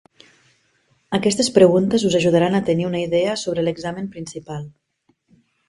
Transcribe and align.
Aquestes 1.17 1.49
preguntes 1.57 2.07
us 2.09 2.17
ajudaran 2.21 2.59
a 2.59 2.63
tenir 2.71 2.89
una 2.89 3.03
idea 3.03 3.37
sobre 3.45 3.69
l'examen 3.69 4.11
principal. 4.17 4.69